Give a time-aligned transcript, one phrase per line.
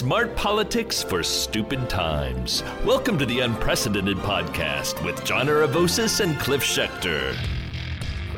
[0.00, 2.62] Smart politics for stupid times.
[2.86, 7.36] Welcome to the Unprecedented Podcast with John Aravosis and Cliff Schecter.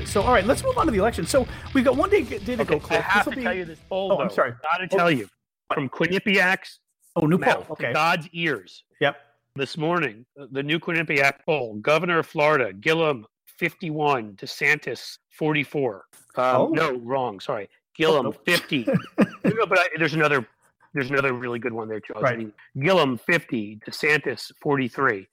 [0.04, 1.24] So, all right, let's move on to the election.
[1.24, 2.80] So, we've got one day, day to Okay, go.
[2.80, 2.98] Cliff.
[2.98, 4.10] I have to This'll be- tell you this poll.
[4.12, 4.34] Oh, I'm though.
[4.34, 4.54] sorry.
[4.72, 5.28] Got to tell you
[5.72, 6.80] from Quinnipiac's
[7.14, 7.64] Oh, new poll.
[7.70, 7.92] Okay.
[7.92, 8.82] God's ears.
[9.00, 9.16] Yep.
[9.54, 16.06] This morning, the new Quinnipiac poll: Governor of Florida, Gillum, fifty-one; DeSantis, forty-four.
[16.36, 16.68] Um, Oh.
[16.72, 17.38] No, wrong.
[17.38, 18.32] Sorry, Gillum, no.
[18.32, 18.84] fifty.
[19.18, 20.48] no, no, but I, there's another.
[20.94, 22.12] There's another really good one there too.
[22.16, 22.54] I Right.
[22.78, 25.26] Gillum, fifty; DeSantis, forty-three,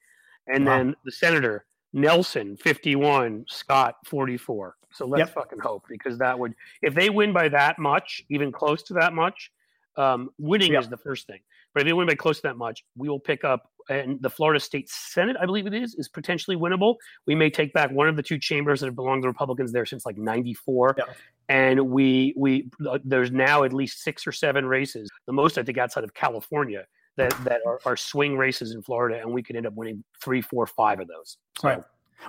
[0.46, 0.78] and Wow.
[0.78, 4.76] then the senator Nelson, fifty-one; Scott, forty-four.
[4.92, 5.34] So let's Yep.
[5.34, 9.12] fucking hope because that would, if they win by that much, even close to that
[9.12, 9.52] much,
[9.96, 10.82] um, winning Yep.
[10.82, 11.40] is the first thing.
[11.74, 14.30] But if they win by close to that much, we will pick up, and the
[14.30, 16.96] Florida State Senate, I believe it is, is potentially winnable.
[17.26, 19.86] We may take back one of the two chambers that have belonged to Republicans there
[19.86, 21.16] since like '94, Yep.
[21.48, 25.62] and we we uh, there's now at least six or seven races, the most I
[25.62, 26.86] think outside of California.
[27.16, 30.40] That, that are, are swing races in Florida, and we could end up winning three,
[30.40, 31.36] four, five of those.
[31.58, 31.82] So, Right.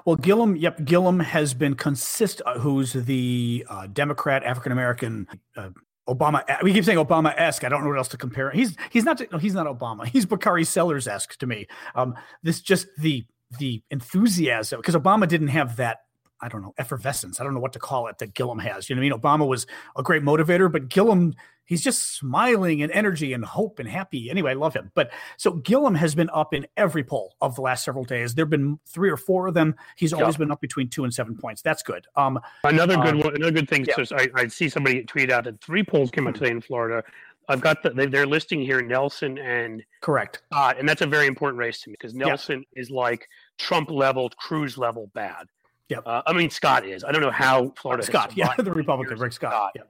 [0.06, 2.42] Well, Gillum, yep, Gillum has been consist.
[2.45, 5.70] Uh, who's the uh, Democrat African American uh,
[6.14, 6.44] Obama?
[6.64, 7.64] We keep saying Obama esque.
[7.64, 8.52] I don't know what else to compare.
[8.52, 10.06] He's he's not no, he's not Obama.
[10.06, 11.68] He's Bakari Sellers esque to me.
[11.95, 13.26] Um, this just the
[13.59, 16.00] the enthusiasm because Obama didn't have that.
[16.42, 17.39] I don't know effervescence.
[17.39, 18.89] I don't know what to call it that Gillum has.
[18.89, 19.22] You know what I mean?
[19.44, 21.34] Obama was a great motivator, but Gillum
[21.66, 24.30] he's just smiling and energy and hope and happy.
[24.30, 24.92] Anyway, I love him.
[24.94, 28.36] But so Gillum has been up in every poll of the last several days.
[28.36, 29.75] There've been three or four of them.
[29.95, 31.62] He's always been up between two and seven points.
[31.62, 32.08] That's good.
[32.17, 33.36] Um, Another good Um, one.
[33.36, 33.86] Another good thing.
[33.88, 34.03] yeah.
[34.03, 36.44] So I, I see somebody tweet out that three polls came out Hmm.
[36.44, 37.03] today in Florida.
[37.47, 40.42] I've got the, they- they're listing here Nelson and correct.
[40.52, 44.30] Scott, and that's a very important race to me because Nelson is like Trump level,
[44.38, 45.47] Cruz level bad.
[45.92, 46.03] Yep.
[46.06, 47.03] Uh, I mean Scott is.
[47.03, 48.02] I don't know how Florida.
[48.03, 49.72] Scott, yeah, the Republican, Rick of Scott.
[49.75, 49.81] Yeah.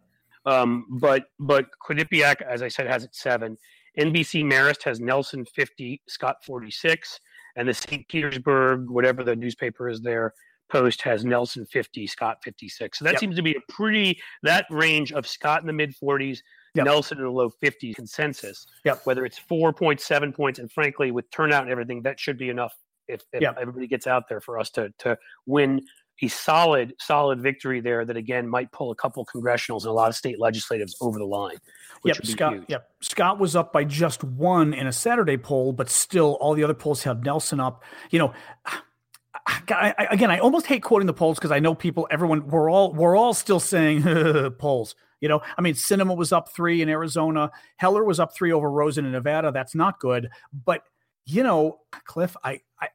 [0.46, 3.58] Um, but but Quinnipiac, as I said, has it seven.
[4.00, 7.20] NBC Marist has Nelson fifty, Scott forty six,
[7.56, 8.08] and the St.
[8.08, 10.34] Petersburg, whatever the newspaper is there,
[10.72, 12.98] Post has Nelson fifty, Scott fifty six.
[12.98, 13.20] So that Yep.
[13.20, 16.42] seems to be a pretty that range of Scott in the mid forties,
[16.74, 16.86] Yep.
[16.86, 18.66] Nelson in the low fifties consensus.
[18.86, 19.02] Yep.
[19.06, 22.50] Whether it's four point seven points, and frankly, with turnout and everything, that should be
[22.50, 22.74] enough
[23.12, 25.82] if, if everybody gets out there for us to to win
[26.22, 30.10] a solid, solid victory there that again might pull a couple congressionals and a lot
[30.10, 31.58] of state legislatives over the line,
[32.02, 32.54] which Yep, would be Scott.
[32.54, 32.66] huge.
[32.68, 36.64] Yep, Scott was up by just one in a Saturday poll, but still, all the
[36.64, 37.84] other polls have Nelson up.
[38.12, 38.34] You know,
[39.48, 42.70] I, I, again, I almost hate quoting the polls because I know people, everyone, we're
[42.70, 44.04] all we're all still saying
[44.60, 44.96] polls.
[45.20, 47.52] You know, I mean, Sinema was up three in Arizona.
[47.78, 49.52] Heller was up three over Rosen in Nevada.
[49.52, 50.30] That's not good.
[50.66, 50.84] But
[51.26, 52.88] you know, Cliff, I, I,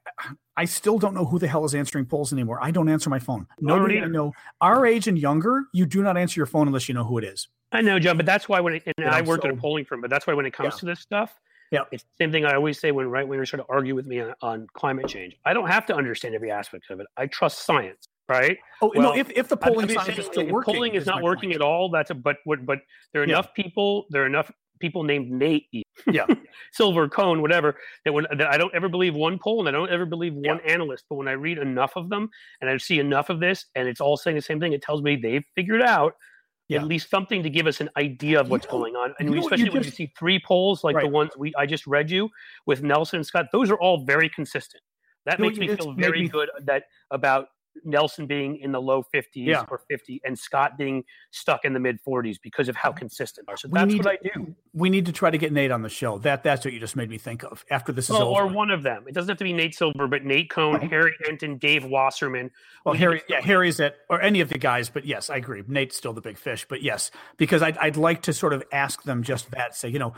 [0.56, 2.58] I still don't know who the hell is answering polls anymore.
[2.62, 3.46] I don't answer my phone.
[3.60, 4.32] Nobody I know.
[4.60, 7.24] Our age and younger, you do not answer your phone unless you know who it
[7.24, 7.48] is.
[7.72, 9.60] I know, John, but that's why when it, and know, I worked at a so-
[9.60, 10.78] polling firm, but that's why when it comes Yeah.
[10.80, 11.34] to this stuff,
[11.72, 11.80] Yeah.
[11.92, 14.20] it's the same thing I always say when right wingers try to argue with me
[14.20, 15.36] on, on climate change.
[15.44, 17.06] I don't have to understand every aspect of it.
[17.16, 18.56] I trust science, right?
[18.80, 19.16] Oh Well, no!
[19.16, 21.56] If, if the polling science is still working, polling is not working point.
[21.60, 21.90] at all.
[21.90, 22.36] That's a but.
[22.44, 22.64] What?
[22.64, 22.78] But
[23.12, 23.34] there are Yeah.
[23.34, 24.06] enough people.
[24.10, 24.50] There are enough
[24.80, 25.66] people named Nate.
[26.10, 26.26] Yeah.
[26.72, 27.76] Silver Cohn, whatever.
[28.04, 30.60] That when that I don't ever believe one poll and I don't ever believe one
[30.60, 31.04] analyst.
[31.08, 32.28] But when I read enough of them
[32.60, 35.02] and I see enough of this, and it's all saying the same thing, it tells
[35.02, 36.14] me they've figured out.
[36.68, 36.80] Yeah.
[36.80, 39.28] At least something to give us an idea of You what's know- going on, and
[39.28, 41.64] you know what you especially when you see three polls like the ones we I
[41.64, 42.28] just read you
[42.66, 43.46] with Nelson and Scott.
[43.52, 44.82] Those are all very consistent.
[45.26, 47.48] That You makes me feel very me- good that about
[47.84, 49.64] Nelson being in the low 50s Yeah.
[49.70, 53.56] or 50 and Scott being stuck in the mid 40s because of how consistent are.
[53.56, 54.54] So that's what to- I do.
[54.72, 56.18] We need to try to get Nate on the show.
[56.18, 57.64] That that's what you just made me think of.
[57.70, 59.04] After this is over, or one of them.
[59.06, 60.88] It doesn't have to be Nate Silver, but Nate Cohn, Oh.
[60.88, 62.50] Harry Enten, Dave Wasserman.
[62.84, 64.88] well, we Harry, yeah, Harry's at or any of the guys.
[64.88, 65.62] But yes, I agree.
[65.66, 66.66] Nate's still the big fish.
[66.68, 69.74] But yes, because I'd I'd like to sort of ask them just that.
[69.74, 70.14] Say, you know,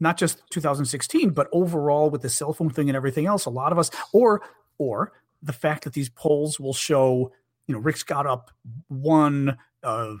[0.00, 3.46] not just 2016, but overall with the cell phone thing and everything else.
[3.46, 4.42] A lot of us, or
[4.78, 5.12] or
[5.44, 7.32] the fact that these polls will show,
[7.66, 8.50] you know, Rick Scott up
[8.88, 9.56] one.
[9.82, 10.14] Uh,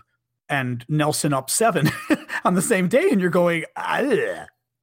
[0.50, 1.90] and Nelson up seven
[2.44, 3.64] on the same day, and you're going,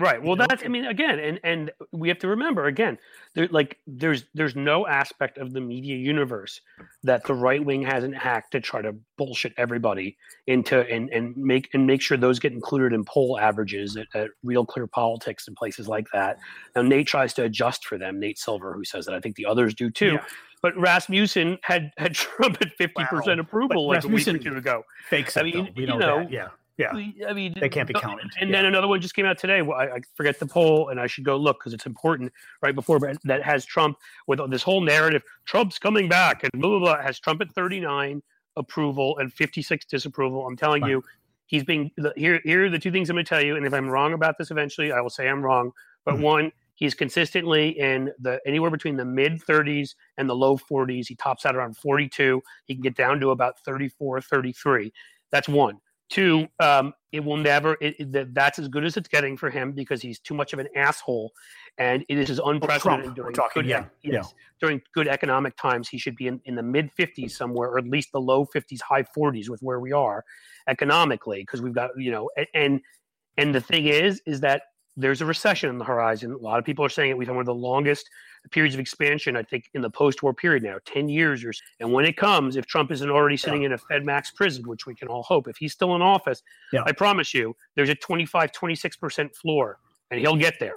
[0.02, 0.22] Right.
[0.22, 0.48] Well, know?
[0.50, 2.98] that's I mean again, and and we have to remember again,
[3.36, 6.60] there like there's there's no aspect of the media universe
[7.04, 10.18] that the right wing hasn't hacked to try to bullshit everybody
[10.48, 14.30] into and and make and make sure those get included in poll averages at, at
[14.44, 16.40] Real Clear Politics and places like that.
[16.76, 18.20] Now Nate tries to adjust for them.
[18.20, 20.14] Nate Silver, who says that I think the others do too.
[20.14, 20.26] Yeah.
[20.64, 24.58] But Rasmussen had had Trump at fifty percent approval But like a week or two
[24.58, 24.84] ago.
[25.10, 25.72] fakes I mean.
[25.76, 26.32] We you know, know, that.
[26.32, 26.92] Yeah, yeah.
[27.28, 28.58] I mean, They can't be counted, And yeah.
[28.58, 29.62] then another one just came out today.
[29.62, 32.32] Well, I, I forget the poll, and I should go look because it's important.
[32.62, 33.98] Right before, but that has Trump
[34.28, 35.24] with this whole narrative.
[35.46, 37.02] Trump's coming back, and blah blah blah.
[37.02, 38.22] Has Trump at thirty nine
[38.56, 40.46] approval and fifty six disapproval.
[40.48, 40.92] I'm telling Right.
[40.92, 41.04] you,
[41.48, 42.42] he's being here.
[42.44, 44.38] Here are the two things I'm going to tell you, and if I'm wrong about
[44.38, 45.72] this, eventually I will say I'm wrong.
[46.06, 46.24] But mm-hmm.
[46.24, 51.08] one, he's consistently in the anywhere between the mid 30s and the low 40s.
[51.08, 52.42] He tops out around 42.
[52.66, 54.92] He can get down to about 34, 33.
[55.32, 55.80] That's one.
[56.12, 57.78] Two, um, it will never.
[57.80, 60.60] It, it, that's as good as it's getting for him because he's too much of
[60.60, 61.32] an asshole,
[61.78, 64.24] and it is unprecedented during talking, good, yeah, yes, yeah.
[64.60, 65.88] during good economic times.
[65.88, 68.82] He should be in, in the mid 50s somewhere, or at least the low 50s,
[68.82, 70.26] high 40s with where we are
[70.68, 72.82] economically, because we've got you know, and
[73.38, 74.64] and the thing is, is that
[74.98, 76.34] there's a recession on the horizon.
[76.34, 77.18] A lot of people are saying it.
[77.18, 78.10] We've had one of the longest
[78.50, 81.62] periods of expansion, I think, in the post-war period now, 10 years or so.
[81.80, 83.68] And when it comes, if Trump isn't already sitting yeah.
[83.68, 86.42] in a Fed max prison, which we can all hope, if he's still in office,
[86.74, 86.84] yeah.
[86.86, 89.80] I promise you, there's a 25, 26% floor,
[90.10, 90.76] and he'll get there.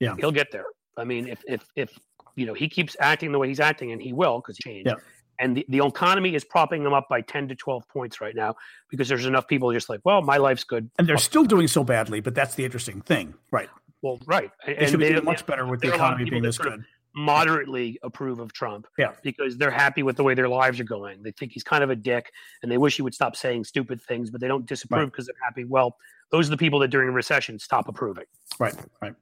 [0.00, 0.14] Yeah.
[0.18, 0.66] He'll get there.
[0.96, 1.98] I mean, if, if, if,
[2.34, 4.88] you know, he keeps acting the way he's acting, and he will because he changed.
[4.88, 4.96] Yeah
[5.38, 8.54] and the, the economy is propping them up by 10 to 12 points right now
[8.90, 11.84] because there's enough people just like well my life's good and they're still doing so
[11.84, 13.68] badly but that's the interesting thing right
[14.02, 16.84] well right they and should be doing much better with the economy being this good
[17.16, 21.22] moderately approve of trump yeah because they're happy with the way their lives are going
[21.22, 22.30] they think he's kind of a dick
[22.62, 25.34] and they wish he would stop saying stupid things but they don't disapprove because right.
[25.34, 25.96] they're happy well
[26.30, 28.24] those are the people that during a recession stop approving
[28.58, 29.14] right right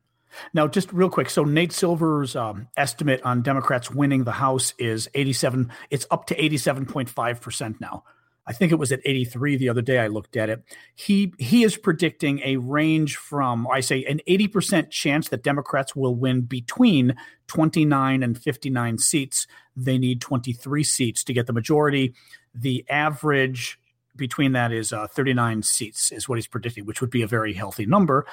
[0.52, 1.30] now, just real quick.
[1.30, 5.70] So Nate Silver's um, estimate on Democrats winning the House is 87.
[5.90, 8.04] It's up to 87.5 percent now.
[8.46, 9.98] I think it was at 83 the other day.
[9.98, 10.62] I looked at it.
[10.94, 15.96] He he is predicting a range from I say an 80 percent chance that Democrats
[15.96, 19.46] will win between 29 and 59 seats.
[19.76, 22.14] They need 23 seats to get the majority.
[22.54, 23.78] The average
[24.16, 27.52] between that is uh, 39 seats is what he's predicting, which would be a very
[27.52, 28.26] healthy number.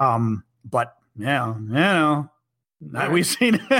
[0.00, 2.24] Um, but yeah, yeah.
[2.80, 3.10] Right.
[3.10, 3.60] We've seen,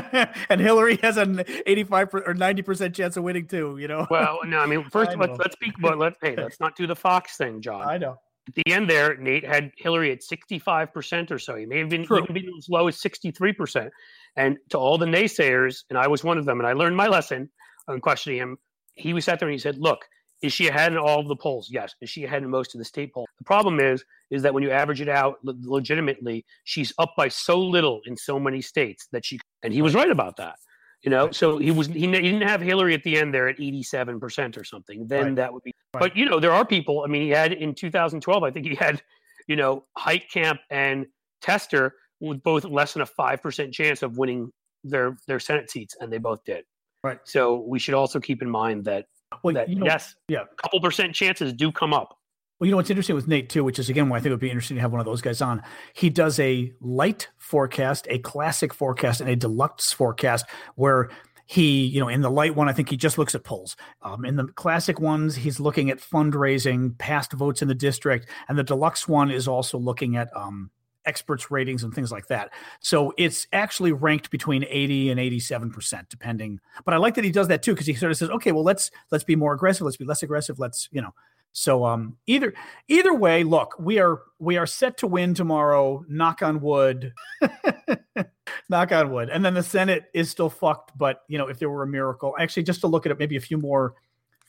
[0.49, 3.79] and Hillary has an eighty-five or ninety percent chance of winning too.
[3.79, 4.07] You know.
[4.11, 6.87] Well, no, I mean, first I let's let's speak, but let's hey, let's not do
[6.87, 7.89] the Fox thing, John.
[7.89, 8.17] I know.
[8.49, 11.55] At the end there, Nate had Hillary at sixty-five percent or so.
[11.55, 13.93] He may have been even been as low as sixty-three percent.
[14.37, 17.07] And to all the naysayers, and I was one of them, and I learned my
[17.07, 17.51] lesson
[17.87, 18.59] on questioning him.
[18.95, 20.07] He was sat there and he said, "Look,
[20.43, 21.69] is she ahead in all of the polls?
[21.71, 21.95] Yes.
[22.01, 23.29] Is she ahead in most of the state polls?
[23.39, 27.61] The problem is, is that when you average it out legitimately, she's up by so
[27.61, 29.41] little in so many states that she.
[29.63, 30.57] And he was right about that.
[31.03, 33.61] You know, so he was he, he didn't have Hillary at the end there at
[33.61, 35.07] eighty seven percent or something.
[35.07, 35.35] Then right.
[35.37, 35.73] that would be.
[35.95, 36.01] Right.
[36.01, 37.05] But you know, there are people.
[37.05, 38.43] I mean, he had in two thousand twelve.
[38.43, 39.01] I think he had,
[39.47, 41.07] you know, Heitkamp and
[41.41, 44.51] Tester with both less than a five percent chance of winning
[44.83, 46.65] their their Senate seats, and they both did.
[47.05, 47.21] Right.
[47.23, 49.07] So we should also keep in mind that
[49.43, 52.19] well, that, you know, yes, yeah, a couple percent chances do come up.
[52.59, 54.33] Well, you know what's interesting with Nate too, which is again why I think it
[54.33, 55.63] would be interesting to have one of those guys on.
[55.95, 60.45] He does a light forecast, a classic forecast, and a deluxe forecast
[60.75, 61.09] where
[61.47, 63.77] he, you know, in the light one, I think he just looks at polls.
[64.03, 68.59] Um, in the classic ones, he's looking at fundraising, past votes in the district, and
[68.59, 70.71] the deluxe one is also looking at um,
[71.05, 72.51] experts ratings and things like that.
[72.81, 76.61] So it's actually ranked between 80 and 87%, depending.
[76.85, 78.65] But I like that he does that too, because he sort of says, okay, well,
[78.65, 81.15] let's let's be more aggressive, let's be less aggressive, let's, you know.
[81.53, 82.55] So um either
[82.89, 87.13] either way, look, we are we are set to win tomorrow, knock on wood.
[88.69, 89.29] knock on wood.
[89.31, 92.37] And then the Senate is still fucked, but you know, if there were a miracle,
[92.39, 93.95] actually just to look at it, maybe a few more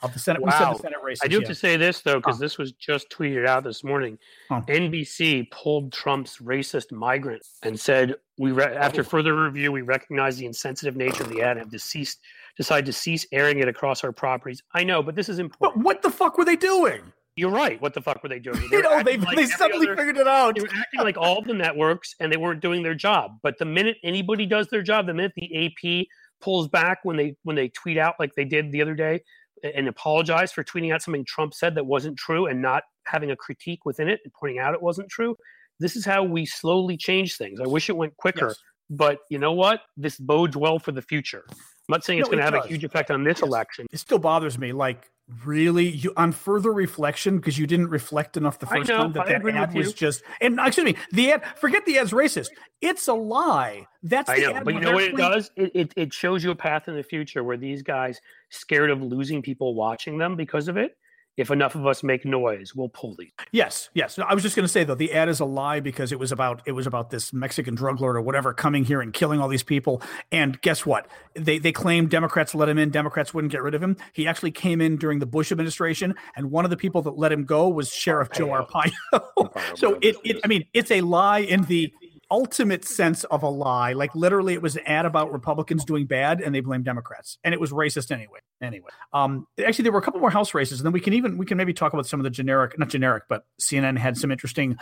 [0.01, 0.41] of the Senate.
[0.41, 0.73] Wow.
[0.73, 3.47] The Senate races, I do have to say this though, because this was just tweeted
[3.47, 4.17] out this morning.
[4.49, 8.77] NBC pulled Trump's racist migrant and said, "We re- oh.
[8.77, 12.19] after further review, we recognize the insensitive nature of the ad and have deceased
[12.57, 15.83] decide to cease airing it across our properties." I know, but this is important.
[15.83, 17.01] But what the fuck were they doing?
[17.35, 17.81] You're right.
[17.81, 18.59] What the fuck were they doing?
[18.69, 20.55] They you know, they, like they suddenly other, figured it out.
[20.55, 23.39] They were acting like all the networks, and they weren't doing their job.
[23.41, 26.07] But the minute anybody does their job, the minute the AP
[26.41, 29.21] pulls back when they when they tweet out like they did the other day
[29.63, 33.35] and apologize for tweeting out something Trump said that wasn't true and not having a
[33.35, 35.35] critique within it and pointing out it wasn't true.
[35.79, 37.59] This is how we slowly change things.
[37.59, 38.57] I wish it went quicker, yes.
[38.89, 39.81] but you know what?
[39.95, 41.45] This bodes well for the future.
[41.49, 41.57] I'm
[41.93, 42.65] not saying it's no, going to have does.
[42.65, 43.47] a huge effect on this yes.
[43.47, 43.87] election.
[43.91, 44.73] It still bothers me.
[44.73, 45.09] Like
[45.45, 49.27] really you on further reflection because you didn't reflect enough the first know, time that
[49.27, 52.49] I that ad was just and uh, excuse me the ad forget the ad's racist.
[52.81, 53.85] It's a lie.
[54.01, 55.51] That's I know, but you know what it does?
[55.55, 58.19] It, it it shows you a path in the future where these guys
[58.49, 60.97] scared of losing people watching them because of it
[61.37, 63.31] if enough of us make noise, we'll pull these.
[63.51, 64.19] Yes, yes.
[64.19, 66.31] I was just going to say though, the ad is a lie because it was
[66.31, 69.47] about it was about this Mexican drug lord or whatever coming here and killing all
[69.47, 70.01] these people.
[70.31, 71.07] And guess what?
[71.35, 72.89] They they claim Democrats let him in.
[72.89, 73.95] Democrats wouldn't get rid of him.
[74.13, 77.31] He actually came in during the Bush administration, and one of the people that let
[77.31, 78.91] him go was Sheriff oh, Joe Arpaio.
[79.37, 81.93] Oh, so it, it, I mean, it's a lie in the
[82.31, 83.93] ultimate sense of a lie.
[83.93, 87.53] Like literally, it was an ad about Republicans doing bad, and they blame Democrats, and
[87.53, 88.39] it was racist anyway.
[88.61, 91.37] Anyway, um, actually, there were a couple more House races, and then we can even
[91.37, 94.31] we can maybe talk about some of the generic, not generic, but CNN had some
[94.31, 94.77] interesting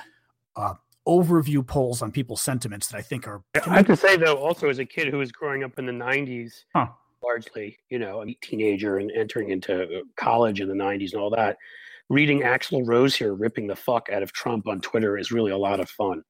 [0.56, 0.74] uh,
[1.08, 3.44] overview polls on people's sentiments that I think are.
[3.66, 5.92] I have to say though, also as a kid who was growing up in the
[5.92, 6.88] '90s, huh.
[7.24, 11.30] largely, you know, a teenager and entering into uh, college in the '90s and all
[11.30, 11.58] that,
[12.10, 15.58] reading Axl Rose here ripping the fuck out of Trump on Twitter is really a
[15.58, 16.24] lot of fun.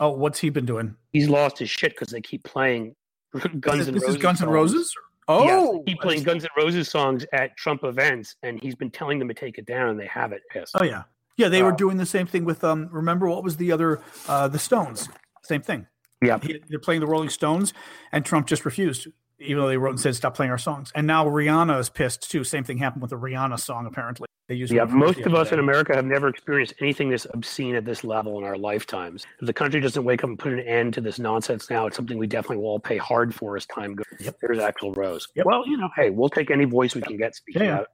[0.00, 0.96] Oh, what's he been doing?
[1.12, 2.94] He's lost his shit because they keep playing
[3.60, 4.00] Guns and Roses.
[4.00, 4.94] This is Guns N' Roses.
[5.28, 9.18] Oh, yes, keep playing Guns N' Roses songs at Trump events, and he's been telling
[9.18, 10.72] them to take it down, and they have it pissed.
[10.78, 11.04] Oh yeah,
[11.36, 11.48] yeah.
[11.48, 12.88] They uh, were doing the same thing with um.
[12.90, 15.08] Remember what was the other uh the Stones?
[15.42, 15.86] Same thing.
[16.20, 17.72] Yeah, he, they're playing the Rolling Stones,
[18.10, 19.08] and Trump just refused,
[19.42, 20.92] even though they wrote and said stop playing our songs.
[20.94, 22.44] And now Rihanna is pissed too.
[22.44, 23.86] Same thing happened with the Rihanna song.
[23.86, 24.70] Apparently, they use.
[24.70, 28.38] Yeah, most of us in America have never experienced anything this obscene at this level
[28.38, 29.26] in our lifetimes.
[29.40, 31.96] If the country doesn't wake up and put an end to this nonsense now, it's
[31.96, 34.06] something we definitely will all pay hard for as time goes.
[34.20, 34.36] Yep.
[34.40, 35.28] There's Axl Rose.
[35.34, 35.46] Yep.
[35.46, 37.88] Well, you know, hey, we'll take any voice we can get speaking Yeah, out.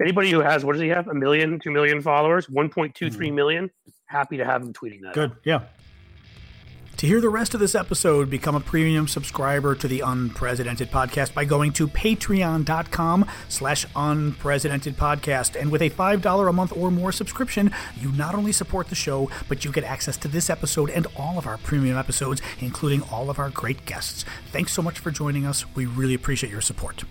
[0.00, 1.08] Anybody who has what does he have?
[1.08, 3.70] A million, two million followers, one point two three million.
[4.06, 5.14] Happy to have him tweeting that.
[5.14, 5.20] Mm-hmm.
[5.20, 5.32] Good.
[5.44, 5.62] Yeah.
[6.98, 11.32] To hear the rest of this episode, become a premium subscriber to the Unprecedented Podcast
[11.32, 15.54] by going to patreon.com slash unprecedented podcast.
[15.54, 19.30] And with a $5 a month or more subscription, you not only support the show,
[19.48, 23.30] but you get access to this episode and all of our premium episodes, including all
[23.30, 24.24] of our great guests.
[24.50, 25.64] Thanks so much for joining us.
[25.76, 27.04] We really appreciate your support.